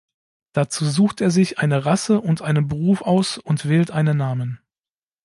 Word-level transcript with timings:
Dazu 0.53 0.83
sucht 0.85 1.21
er 1.21 1.29
sich 1.29 1.59
eine 1.59 1.85
Rasse 1.85 2.19
und 2.21 2.41
einen 2.41 2.67
Beruf 2.67 3.03
aus 3.03 3.37
und 3.37 3.69
wählt 3.69 3.91
einen 3.91 4.17
Namen. 4.17 4.59